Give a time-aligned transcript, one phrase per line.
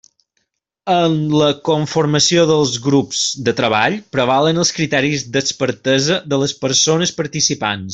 [0.93, 7.89] En la conformació dels grups de treball prevalen els criteris d'expertesa de les persones participants.